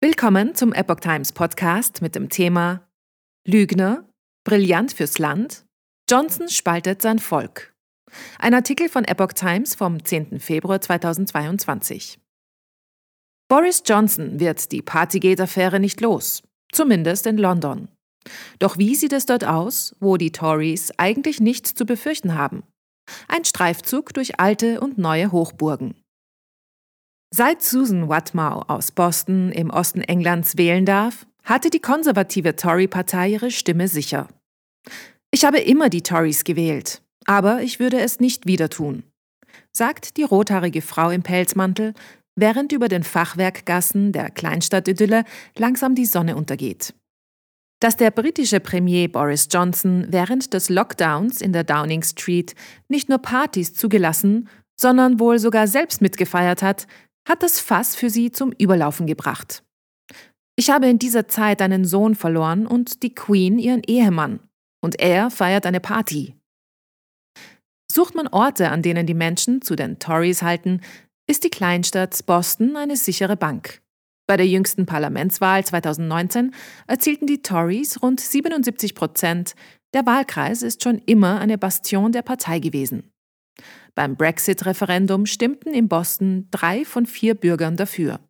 Willkommen 0.00 0.54
zum 0.54 0.72
Epoch 0.72 1.00
Times 1.00 1.32
Podcast 1.32 2.02
mit 2.02 2.14
dem 2.14 2.28
Thema 2.28 2.88
Lügner, 3.44 4.08
brillant 4.44 4.92
fürs 4.92 5.18
Land, 5.18 5.64
Johnson 6.08 6.48
spaltet 6.48 7.02
sein 7.02 7.18
Volk. 7.18 7.74
Ein 8.38 8.54
Artikel 8.54 8.88
von 8.88 9.04
Epoch 9.04 9.32
Times 9.32 9.74
vom 9.74 10.04
10. 10.04 10.38
Februar 10.38 10.80
2022. 10.80 12.20
Boris 13.48 13.82
Johnson 13.84 14.38
wird 14.38 14.70
die 14.70 14.82
Partygate-Affäre 14.82 15.80
nicht 15.80 16.00
los, 16.00 16.44
zumindest 16.70 17.26
in 17.26 17.36
London. 17.36 17.88
Doch 18.60 18.78
wie 18.78 18.94
sieht 18.94 19.12
es 19.12 19.26
dort 19.26 19.44
aus, 19.44 19.96
wo 19.98 20.16
die 20.16 20.30
Tories 20.30 20.92
eigentlich 20.96 21.40
nichts 21.40 21.74
zu 21.74 21.84
befürchten 21.84 22.36
haben? 22.36 22.62
Ein 23.26 23.44
Streifzug 23.44 24.14
durch 24.14 24.38
alte 24.38 24.80
und 24.80 24.96
neue 24.96 25.32
Hochburgen. 25.32 25.96
Seit 27.30 27.62
Susan 27.62 28.08
Watmow 28.08 28.64
aus 28.68 28.90
Boston 28.90 29.52
im 29.52 29.68
Osten 29.68 30.00
Englands 30.00 30.56
wählen 30.56 30.86
darf, 30.86 31.26
hatte 31.44 31.68
die 31.68 31.80
konservative 31.80 32.56
Tory-Partei 32.56 33.30
ihre 33.30 33.50
Stimme 33.50 33.86
sicher. 33.86 34.28
Ich 35.30 35.44
habe 35.44 35.58
immer 35.58 35.90
die 35.90 36.02
Tories 36.02 36.44
gewählt, 36.44 37.02
aber 37.26 37.60
ich 37.60 37.80
würde 37.80 38.00
es 38.00 38.18
nicht 38.18 38.46
wieder 38.46 38.70
tun, 38.70 39.02
sagt 39.72 40.16
die 40.16 40.22
rothaarige 40.22 40.80
Frau 40.80 41.10
im 41.10 41.22
Pelzmantel, 41.22 41.92
während 42.34 42.72
über 42.72 42.88
den 42.88 43.02
Fachwerkgassen 43.02 44.12
der 44.12 44.30
Kleinstadtidylle 44.30 45.24
langsam 45.56 45.94
die 45.94 46.06
Sonne 46.06 46.34
untergeht. 46.34 46.94
Dass 47.80 47.96
der 47.96 48.10
britische 48.10 48.60
Premier 48.60 49.06
Boris 49.08 49.48
Johnson 49.50 50.06
während 50.08 50.54
des 50.54 50.70
Lockdowns 50.70 51.42
in 51.42 51.52
der 51.52 51.64
Downing 51.64 52.02
Street 52.02 52.54
nicht 52.88 53.10
nur 53.10 53.18
Partys 53.18 53.74
zugelassen, 53.74 54.48
sondern 54.80 55.20
wohl 55.20 55.38
sogar 55.38 55.66
selbst 55.66 56.00
mitgefeiert 56.00 56.62
hat, 56.62 56.86
hat 57.28 57.42
das 57.42 57.60
Fass 57.60 57.94
für 57.94 58.10
sie 58.10 58.30
zum 58.30 58.52
Überlaufen 58.52 59.06
gebracht. 59.06 59.62
Ich 60.56 60.70
habe 60.70 60.88
in 60.88 60.98
dieser 60.98 61.28
Zeit 61.28 61.62
einen 61.62 61.84
Sohn 61.84 62.14
verloren 62.14 62.66
und 62.66 63.02
die 63.02 63.14
Queen 63.14 63.58
ihren 63.58 63.82
Ehemann. 63.84 64.40
Und 64.80 64.98
er 64.98 65.30
feiert 65.30 65.66
eine 65.66 65.80
Party. 65.80 66.34
Sucht 67.90 68.14
man 68.14 68.28
Orte, 68.28 68.70
an 68.70 68.82
denen 68.82 69.06
die 69.06 69.14
Menschen 69.14 69.62
zu 69.62 69.76
den 69.76 69.98
Tories 69.98 70.42
halten, 70.42 70.80
ist 71.28 71.44
die 71.44 71.50
Kleinstadt 71.50 72.26
Boston 72.26 72.76
eine 72.76 72.96
sichere 72.96 73.36
Bank. 73.36 73.82
Bei 74.26 74.36
der 74.36 74.46
jüngsten 74.46 74.84
Parlamentswahl 74.84 75.64
2019 75.64 76.54
erzielten 76.86 77.26
die 77.26 77.42
Tories 77.42 78.02
rund 78.02 78.20
77 78.20 78.94
Prozent. 78.94 79.54
Der 79.94 80.04
Wahlkreis 80.06 80.62
ist 80.62 80.82
schon 80.82 80.98
immer 81.06 81.40
eine 81.40 81.56
Bastion 81.56 82.12
der 82.12 82.22
Partei 82.22 82.58
gewesen. 82.58 83.10
Beim 83.98 84.14
Brexit-Referendum 84.14 85.26
stimmten 85.26 85.74
in 85.74 85.88
Boston 85.88 86.46
drei 86.52 86.84
von 86.84 87.04
vier 87.04 87.34
Bürgern 87.34 87.76
dafür. 87.76 88.20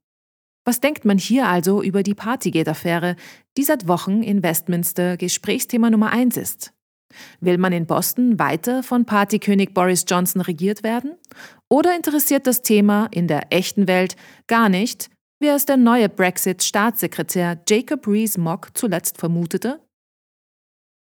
Was 0.64 0.80
denkt 0.80 1.04
man 1.04 1.18
hier 1.18 1.46
also 1.46 1.82
über 1.82 2.02
die 2.02 2.14
Partygate-Affäre, 2.14 3.16
die 3.58 3.64
seit 3.64 3.86
Wochen 3.86 4.22
in 4.22 4.42
Westminster 4.42 5.18
Gesprächsthema 5.18 5.90
Nummer 5.90 6.10
eins 6.10 6.38
ist? 6.38 6.72
Will 7.40 7.58
man 7.58 7.74
in 7.74 7.84
Boston 7.84 8.38
weiter 8.38 8.82
von 8.82 9.04
Partykönig 9.04 9.74
Boris 9.74 10.06
Johnson 10.08 10.40
regiert 10.40 10.82
werden? 10.82 11.16
Oder 11.68 11.94
interessiert 11.94 12.46
das 12.46 12.62
Thema 12.62 13.06
in 13.10 13.28
der 13.28 13.52
echten 13.52 13.86
Welt 13.88 14.16
gar 14.46 14.70
nicht, 14.70 15.10
wie 15.38 15.48
es 15.48 15.66
der 15.66 15.76
neue 15.76 16.08
Brexit-Staatssekretär 16.08 17.62
Jacob 17.68 18.08
Rees-Mogg 18.08 18.70
zuletzt 18.72 19.18
vermutete? 19.18 19.86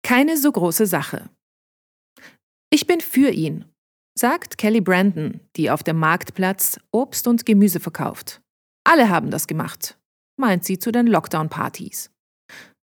Keine 0.03 0.39
so 0.39 0.51
große 0.51 0.87
Sache. 0.87 1.29
Ich 2.71 2.87
bin 2.87 3.03
für 3.03 3.29
ihn 3.29 3.67
sagt 4.19 4.59
Kelly 4.59 4.81
Brandon, 4.81 5.41
die 5.57 5.71
auf 5.71 5.83
dem 5.83 5.99
Marktplatz 5.99 6.81
Obst 6.91 7.29
und 7.29 7.47
Gemüse 7.47 7.81
verkauft. 7.81 8.41
Alle 8.85 9.09
haben 9.09 9.31
das 9.31 9.47
gemacht, 9.47 9.97
meint 10.37 10.65
sie 10.65 10.79
zu 10.79 10.91
den 10.91 11.07
Lockdown-Partys. 11.07 12.11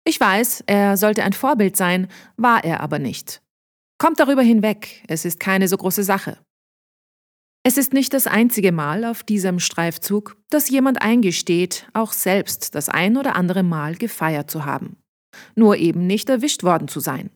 Ich 0.04 0.18
weiß, 0.18 0.64
er 0.66 0.96
sollte 0.96 1.22
ein 1.22 1.32
Vorbild 1.32 1.76
sein, 1.76 2.08
war 2.36 2.64
er 2.64 2.80
aber 2.80 2.98
nicht. 2.98 3.42
Kommt 3.98 4.18
darüber 4.18 4.42
hinweg, 4.42 5.04
es 5.08 5.24
ist 5.24 5.38
keine 5.38 5.68
so 5.68 5.76
große 5.76 6.02
Sache. 6.02 6.38
Es 7.62 7.76
ist 7.76 7.92
nicht 7.92 8.14
das 8.14 8.26
einzige 8.26 8.72
Mal 8.72 9.04
auf 9.04 9.22
diesem 9.22 9.60
Streifzug, 9.60 10.36
dass 10.48 10.70
jemand 10.70 11.02
eingesteht, 11.02 11.86
auch 11.92 12.12
selbst 12.12 12.74
das 12.74 12.88
ein 12.88 13.18
oder 13.18 13.36
andere 13.36 13.62
Mal 13.62 13.96
gefeiert 13.96 14.50
zu 14.50 14.64
haben. 14.64 14.96
Nur 15.54 15.76
eben 15.76 16.06
nicht 16.06 16.30
erwischt 16.30 16.62
worden 16.62 16.88
zu 16.88 17.00
sein. 17.00 17.30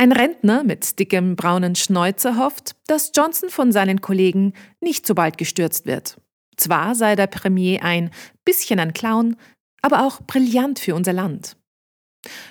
Ein 0.00 0.12
Rentner 0.12 0.64
mit 0.64 0.98
dickem 0.98 1.36
braunen 1.36 1.74
Schnäuzer 1.74 2.38
hofft, 2.38 2.74
dass 2.86 3.12
Johnson 3.14 3.50
von 3.50 3.70
seinen 3.70 4.00
Kollegen 4.00 4.54
nicht 4.80 5.06
so 5.06 5.14
bald 5.14 5.36
gestürzt 5.36 5.84
wird. 5.84 6.18
Zwar 6.56 6.94
sei 6.94 7.16
der 7.16 7.26
Premier 7.26 7.84
ein 7.84 8.10
bisschen 8.46 8.80
ein 8.80 8.94
Clown, 8.94 9.36
aber 9.82 10.06
auch 10.06 10.22
brillant 10.22 10.78
für 10.78 10.94
unser 10.94 11.12
Land. 11.12 11.58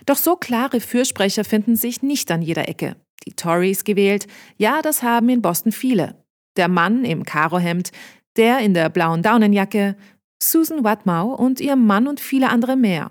Doch 0.05 0.17
so 0.17 0.35
klare 0.35 0.79
Fürsprecher 0.79 1.43
finden 1.43 1.75
sich 1.75 2.03
nicht 2.03 2.29
an 2.29 2.43
jeder 2.43 2.69
Ecke. 2.69 2.97
Die 3.25 3.33
Tories 3.33 3.83
gewählt, 3.83 4.27
ja, 4.57 4.83
das 4.83 5.01
haben 5.01 5.27
in 5.29 5.41
Boston 5.41 5.71
viele. 5.71 6.23
Der 6.55 6.67
Mann 6.67 7.03
im 7.03 7.23
Karohemd, 7.23 7.91
der 8.37 8.59
in 8.59 8.75
der 8.75 8.89
blauen 8.89 9.23
Daunenjacke, 9.23 9.95
Susan 10.39 10.83
Watmow 10.83 11.39
und 11.39 11.61
ihr 11.61 11.75
Mann 11.75 12.07
und 12.07 12.19
viele 12.19 12.49
andere 12.49 12.75
mehr. 12.75 13.09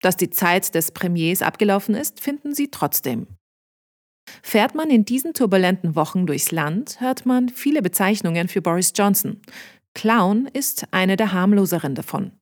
Dass 0.00 0.16
die 0.16 0.30
Zeit 0.30 0.74
des 0.74 0.90
Premiers 0.90 1.42
abgelaufen 1.42 1.94
ist, 1.94 2.20
finden 2.20 2.54
sie 2.54 2.70
trotzdem. 2.70 3.26
Fährt 4.42 4.74
man 4.74 4.90
in 4.90 5.04
diesen 5.04 5.34
turbulenten 5.34 5.96
Wochen 5.96 6.26
durchs 6.26 6.50
Land, 6.50 7.00
hört 7.00 7.26
man 7.26 7.48
viele 7.48 7.82
Bezeichnungen 7.82 8.48
für 8.48 8.62
Boris 8.62 8.92
Johnson. 8.94 9.40
Clown 9.94 10.48
ist 10.52 10.86
eine 10.90 11.16
der 11.16 11.32
harmloseren 11.32 11.94
davon. 11.94 12.32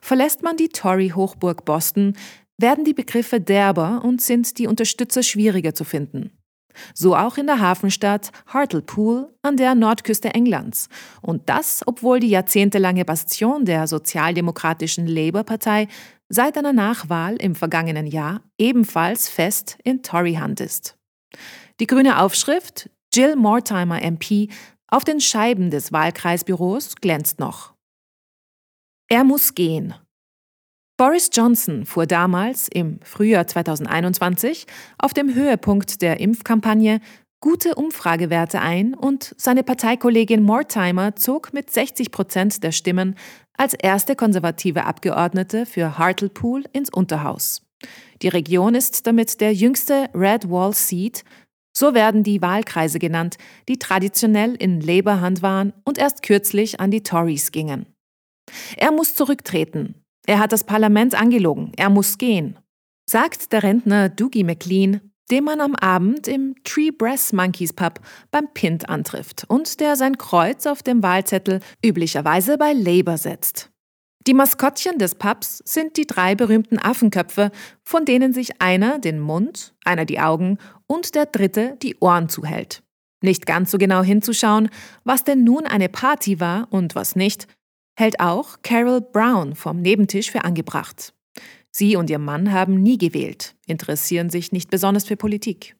Verlässt 0.00 0.42
man 0.42 0.56
die 0.56 0.68
Tory-Hochburg 0.68 1.64
Boston, 1.64 2.14
werden 2.58 2.84
die 2.84 2.94
Begriffe 2.94 3.40
derber 3.40 4.02
und 4.04 4.20
sind 4.20 4.58
die 4.58 4.66
Unterstützer 4.66 5.22
schwieriger 5.22 5.74
zu 5.74 5.84
finden. 5.84 6.30
So 6.94 7.16
auch 7.16 7.36
in 7.36 7.46
der 7.46 7.60
Hafenstadt 7.60 8.30
Hartlepool 8.46 9.34
an 9.42 9.56
der 9.56 9.74
Nordküste 9.74 10.34
Englands. 10.34 10.88
Und 11.20 11.48
das, 11.48 11.82
obwohl 11.86 12.20
die 12.20 12.28
jahrzehntelange 12.28 13.04
Bastion 13.04 13.64
der 13.64 13.86
sozialdemokratischen 13.86 15.06
Labour-Partei 15.06 15.88
seit 16.28 16.56
einer 16.56 16.72
Nachwahl 16.72 17.36
im 17.36 17.54
vergangenen 17.54 18.06
Jahr 18.06 18.42
ebenfalls 18.56 19.28
fest 19.28 19.78
in 19.82 20.02
Tory-Hand 20.02 20.60
ist. 20.60 20.96
Die 21.80 21.86
grüne 21.86 22.20
Aufschrift 22.20 22.90
Jill 23.12 23.36
Mortimer 23.36 24.02
MP 24.02 24.48
auf 24.88 25.04
den 25.04 25.20
Scheiben 25.20 25.70
des 25.70 25.92
Wahlkreisbüros 25.92 26.96
glänzt 26.96 27.38
noch. 27.38 27.74
Er 29.08 29.24
muss 29.24 29.54
gehen. 29.54 29.94
Boris 30.96 31.30
Johnson 31.32 31.86
fuhr 31.86 32.06
damals 32.06 32.68
im 32.68 33.00
Frühjahr 33.02 33.46
2021 33.46 34.66
auf 34.98 35.14
dem 35.14 35.34
Höhepunkt 35.34 36.02
der 36.02 36.20
Impfkampagne 36.20 37.00
gute 37.40 37.74
Umfragewerte 37.74 38.60
ein 38.60 38.94
und 38.94 39.34
seine 39.38 39.62
Parteikollegin 39.62 40.42
Mortimer 40.42 41.16
zog 41.16 41.54
mit 41.54 41.70
60 41.70 42.10
Prozent 42.10 42.62
der 42.62 42.72
Stimmen 42.72 43.16
als 43.56 43.74
erste 43.74 44.14
konservative 44.14 44.84
Abgeordnete 44.84 45.64
für 45.64 45.96
Hartlepool 45.96 46.64
ins 46.72 46.90
Unterhaus. 46.90 47.62
Die 48.22 48.28
Region 48.28 48.74
ist 48.74 49.06
damit 49.06 49.40
der 49.40 49.54
jüngste 49.54 50.08
Red 50.14 50.50
Wall 50.50 50.74
Seat, 50.74 51.24
so 51.76 51.94
werden 51.94 52.22
die 52.22 52.42
Wahlkreise 52.42 52.98
genannt, 52.98 53.36
die 53.68 53.78
traditionell 53.78 54.54
in 54.54 54.80
Labour-Hand 54.80 55.42
waren 55.42 55.72
und 55.84 55.98
erst 55.98 56.22
kürzlich 56.22 56.80
an 56.80 56.90
die 56.90 57.02
Tories 57.02 57.52
gingen. 57.52 57.86
Er 58.76 58.90
muss 58.90 59.14
zurücktreten. 59.14 59.94
Er 60.26 60.40
hat 60.40 60.52
das 60.52 60.64
Parlament 60.64 61.14
angelogen. 61.14 61.72
Er 61.76 61.88
muss 61.88 62.18
gehen, 62.18 62.58
sagt 63.08 63.52
der 63.52 63.62
Rentner 63.62 64.08
Doogie 64.08 64.44
McLean 64.44 65.10
den 65.30 65.44
man 65.44 65.60
am 65.60 65.74
Abend 65.76 66.28
im 66.28 66.56
Tree 66.64 66.90
Brass 66.90 67.32
Monkeys 67.32 67.72
Pub 67.72 68.00
beim 68.30 68.52
Pint 68.52 68.88
antrifft 68.88 69.44
und 69.48 69.80
der 69.80 69.96
sein 69.96 70.18
Kreuz 70.18 70.66
auf 70.66 70.82
dem 70.82 71.02
Wahlzettel 71.02 71.60
üblicherweise 71.84 72.58
bei 72.58 72.72
Labour 72.72 73.16
setzt. 73.16 73.70
Die 74.26 74.34
Maskottchen 74.34 74.98
des 74.98 75.14
Pubs 75.14 75.62
sind 75.64 75.96
die 75.96 76.06
drei 76.06 76.34
berühmten 76.34 76.78
Affenköpfe, 76.78 77.50
von 77.82 78.04
denen 78.04 78.34
sich 78.34 78.60
einer 78.60 78.98
den 78.98 79.18
Mund, 79.18 79.74
einer 79.84 80.04
die 80.04 80.20
Augen 80.20 80.58
und 80.86 81.14
der 81.14 81.26
dritte 81.26 81.78
die 81.82 81.96
Ohren 82.00 82.28
zuhält. 82.28 82.82
Nicht 83.22 83.46
ganz 83.46 83.70
so 83.70 83.78
genau 83.78 84.02
hinzuschauen, 84.02 84.68
was 85.04 85.24
denn 85.24 85.42
nun 85.42 85.66
eine 85.66 85.88
Party 85.88 86.38
war 86.38 86.68
und 86.70 86.94
was 86.94 87.16
nicht, 87.16 87.46
hält 87.98 88.20
auch 88.20 88.58
Carol 88.62 89.00
Brown 89.00 89.54
vom 89.54 89.80
Nebentisch 89.80 90.30
für 90.30 90.44
angebracht. 90.44 91.14
Sie 91.70 91.96
und 91.96 92.10
ihr 92.10 92.18
Mann 92.18 92.52
haben 92.52 92.82
nie 92.82 92.98
gewählt, 92.98 93.54
interessieren 93.66 94.28
sich 94.28 94.52
nicht 94.52 94.70
besonders 94.70 95.04
für 95.04 95.16
Politik. 95.16 95.76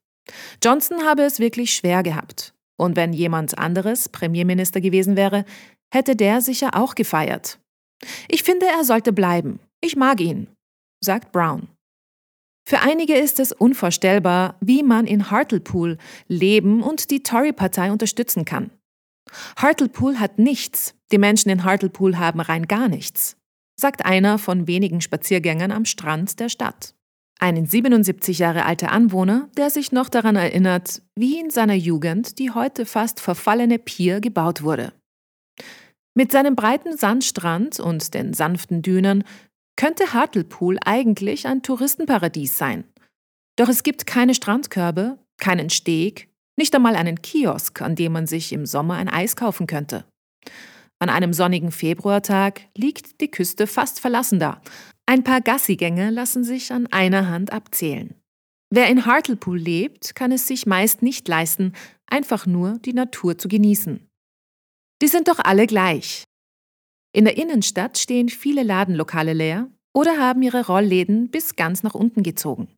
Johnson 0.62 1.04
habe 1.04 1.22
es 1.22 1.40
wirklich 1.40 1.74
schwer 1.74 2.02
gehabt. 2.02 2.54
Und 2.78 2.96
wenn 2.96 3.12
jemand 3.12 3.58
anderes 3.58 4.08
Premierminister 4.08 4.80
gewesen 4.80 5.16
wäre, 5.16 5.44
hätte 5.92 6.16
der 6.16 6.40
sicher 6.40 6.70
auch 6.74 6.94
gefeiert. 6.94 7.58
Ich 8.28 8.42
finde, 8.42 8.66
er 8.66 8.84
sollte 8.84 9.12
bleiben. 9.12 9.60
Ich 9.80 9.96
mag 9.96 10.20
ihn, 10.20 10.48
sagt 11.00 11.32
Brown. 11.32 11.68
Für 12.66 12.80
einige 12.80 13.14
ist 13.16 13.40
es 13.40 13.52
unvorstellbar, 13.52 14.56
wie 14.60 14.82
man 14.82 15.06
in 15.06 15.30
Hartlepool 15.30 15.98
leben 16.28 16.82
und 16.82 17.10
die 17.10 17.22
Tory-Partei 17.22 17.90
unterstützen 17.90 18.44
kann. 18.44 18.70
Hartlepool 19.56 20.18
hat 20.18 20.38
nichts, 20.38 20.94
die 21.10 21.18
Menschen 21.18 21.50
in 21.50 21.64
Hartlepool 21.64 22.18
haben 22.18 22.40
rein 22.40 22.66
gar 22.66 22.88
nichts. 22.88 23.36
sagt 23.76 24.04
einer 24.04 24.38
von 24.38 24.66
wenigen 24.66 25.00
Spaziergängern 25.00 25.72
am 25.72 25.86
Strand 25.86 26.38
der 26.38 26.50
Stadt. 26.50 26.94
Ein 27.40 27.64
77 27.64 28.38
Jahre 28.38 28.66
alter 28.66 28.92
Anwohner, 28.92 29.48
der 29.56 29.70
sich 29.70 29.90
noch 29.90 30.10
daran 30.10 30.36
erinnert, 30.36 31.00
wie 31.16 31.40
in 31.40 31.48
seiner 31.48 31.74
Jugend 31.74 32.38
die 32.38 32.50
heute 32.50 32.84
fast 32.84 33.20
verfallene 33.20 33.78
Pier 33.78 34.20
gebaut 34.20 34.62
wurde. 34.62 34.92
Mit 36.14 36.32
seinem 36.32 36.56
breiten 36.56 36.96
Sandstrand 36.96 37.78
und 37.80 38.14
den 38.14 38.34
sanften 38.34 38.82
Dünen 38.82 39.24
könnte 39.76 40.12
Hartlepool 40.12 40.78
eigentlich 40.84 41.46
ein 41.46 41.62
Touristenparadies 41.62 42.58
sein. 42.58 42.84
Doch 43.56 43.68
es 43.68 43.82
gibt 43.82 44.06
keine 44.06 44.34
Strandkörbe, 44.34 45.18
keinen 45.38 45.70
Steg, 45.70 46.28
nicht 46.56 46.74
einmal 46.74 46.96
einen 46.96 47.22
Kiosk, 47.22 47.80
an 47.80 47.94
dem 47.94 48.12
man 48.12 48.26
sich 48.26 48.52
im 48.52 48.66
Sommer 48.66 48.96
ein 48.96 49.08
Eis 49.08 49.36
kaufen 49.36 49.66
könnte. 49.66 50.04
An 50.98 51.08
einem 51.08 51.32
sonnigen 51.32 51.72
Februartag 51.72 52.62
liegt 52.76 53.22
die 53.22 53.30
Küste 53.30 53.66
fast 53.66 54.00
verlassen 54.00 54.38
da. 54.38 54.60
Ein 55.06 55.24
paar 55.24 55.40
Gassigänge 55.40 56.10
lassen 56.10 56.44
sich 56.44 56.72
an 56.72 56.86
einer 56.88 57.28
Hand 57.28 57.52
abzählen. 57.52 58.14
Wer 58.68 58.88
in 58.88 59.06
Hartlepool 59.06 59.58
lebt, 59.58 60.14
kann 60.14 60.30
es 60.30 60.46
sich 60.46 60.66
meist 60.66 61.02
nicht 61.02 61.26
leisten, 61.26 61.72
einfach 62.06 62.46
nur 62.46 62.78
die 62.80 62.92
Natur 62.92 63.38
zu 63.38 63.48
genießen. 63.48 64.09
Die 65.02 65.08
sind 65.08 65.28
doch 65.28 65.38
alle 65.38 65.66
gleich. 65.66 66.24
In 67.12 67.24
der 67.24 67.36
Innenstadt 67.36 67.98
stehen 67.98 68.28
viele 68.28 68.62
Ladenlokale 68.62 69.32
leer 69.32 69.68
oder 69.94 70.18
haben 70.18 70.42
ihre 70.42 70.66
Rollläden 70.66 71.30
bis 71.30 71.56
ganz 71.56 71.82
nach 71.82 71.94
unten 71.94 72.22
gezogen. 72.22 72.68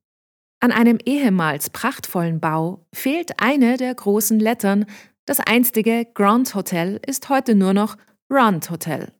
An 0.60 0.72
einem 0.72 0.98
ehemals 1.04 1.70
prachtvollen 1.70 2.40
Bau 2.40 2.86
fehlt 2.94 3.40
eine 3.40 3.76
der 3.76 3.94
großen 3.94 4.38
Lettern. 4.38 4.86
Das 5.26 5.40
einstige 5.40 6.06
Grand 6.14 6.54
Hotel 6.54 7.00
ist 7.04 7.28
heute 7.28 7.54
nur 7.54 7.74
noch 7.74 7.96
Rand 8.30 8.70
Hotel. 8.70 9.12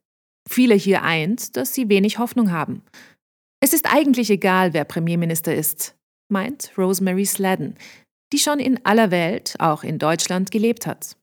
Viele 0.49 0.75
hier 0.75 1.03
eint, 1.03 1.55
dass 1.57 1.73
sie 1.73 1.89
wenig 1.89 2.17
Hoffnung 2.17 2.51
haben. 2.51 2.83
Es 3.61 3.73
ist 3.73 3.93
eigentlich 3.93 4.29
egal, 4.29 4.73
wer 4.73 4.83
Premierminister 4.85 5.53
ist, 5.53 5.95
meint 6.29 6.71
Rosemary 6.77 7.25
Sladden, 7.25 7.75
die 8.33 8.39
schon 8.39 8.59
in 8.59 8.85
aller 8.85 9.11
Welt, 9.11 9.55
auch 9.59 9.83
in 9.83 9.99
Deutschland, 9.99 10.51
gelebt 10.51 10.87
hat. 10.87 11.17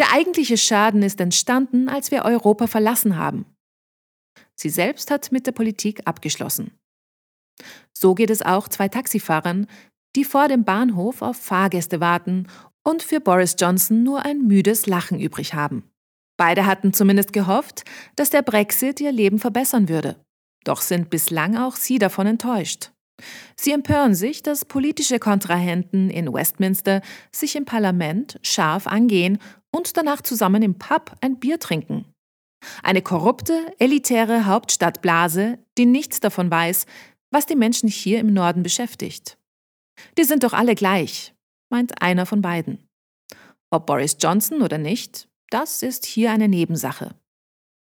Der 0.00 0.14
eigentliche 0.14 0.56
Schaden 0.56 1.02
ist 1.02 1.20
entstanden, 1.20 1.90
als 1.90 2.10
wir 2.10 2.24
Europa 2.24 2.66
verlassen 2.66 3.18
haben. 3.18 3.44
Sie 4.54 4.70
selbst 4.70 5.10
hat 5.10 5.30
mit 5.30 5.46
der 5.46 5.52
Politik 5.52 6.00
abgeschlossen. 6.06 6.70
So 7.92 8.14
geht 8.14 8.30
es 8.30 8.40
auch 8.40 8.68
zwei 8.68 8.88
Taxifahrern, 8.88 9.66
die 10.16 10.24
vor 10.24 10.48
dem 10.48 10.64
Bahnhof 10.64 11.20
auf 11.20 11.36
Fahrgäste 11.36 12.00
warten 12.00 12.46
und 12.82 13.02
für 13.02 13.20
Boris 13.20 13.56
Johnson 13.58 14.02
nur 14.02 14.24
ein 14.24 14.46
müdes 14.46 14.86
Lachen 14.86 15.20
übrig 15.20 15.52
haben. 15.52 15.84
Beide 16.38 16.64
hatten 16.64 16.94
zumindest 16.94 17.34
gehofft, 17.34 17.84
dass 18.16 18.30
der 18.30 18.40
Brexit 18.40 19.02
ihr 19.02 19.12
Leben 19.12 19.38
verbessern 19.38 19.90
würde. 19.90 20.24
Doch 20.64 20.80
sind 20.80 21.10
bislang 21.10 21.58
auch 21.58 21.76
sie 21.76 21.98
davon 21.98 22.26
enttäuscht. 22.26 22.90
Sie 23.56 23.72
empören 23.72 24.14
sich, 24.14 24.42
dass 24.42 24.64
politische 24.64 25.18
Kontrahenten 25.18 26.10
in 26.10 26.32
Westminster 26.32 27.02
sich 27.32 27.56
im 27.56 27.64
Parlament 27.64 28.38
scharf 28.42 28.86
angehen 28.86 29.38
und 29.70 29.96
danach 29.96 30.22
zusammen 30.22 30.62
im 30.62 30.78
Pub 30.78 31.14
ein 31.20 31.38
Bier 31.38 31.58
trinken. 31.58 32.04
Eine 32.82 33.02
korrupte, 33.02 33.74
elitäre 33.78 34.46
Hauptstadtblase, 34.46 35.58
die 35.78 35.86
nichts 35.86 36.20
davon 36.20 36.50
weiß, 36.50 36.86
was 37.30 37.46
die 37.46 37.56
Menschen 37.56 37.88
hier 37.88 38.18
im 38.20 38.32
Norden 38.32 38.62
beschäftigt. 38.62 39.38
Die 40.18 40.24
sind 40.24 40.42
doch 40.42 40.52
alle 40.52 40.74
gleich, 40.74 41.34
meint 41.70 42.02
einer 42.02 42.26
von 42.26 42.42
beiden. 42.42 42.86
Ob 43.70 43.86
Boris 43.86 44.16
Johnson 44.20 44.62
oder 44.62 44.78
nicht, 44.78 45.28
das 45.50 45.82
ist 45.82 46.06
hier 46.06 46.32
eine 46.32 46.48
Nebensache. 46.48 47.14